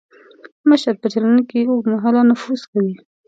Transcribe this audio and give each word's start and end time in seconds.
مشر 0.69 0.93
په 1.01 1.07
چلند 1.13 1.39
کې 1.49 1.59
اوږد 1.69 1.85
مهاله 1.93 2.21
نفوذ 2.29 2.61
کوي. 2.71 2.93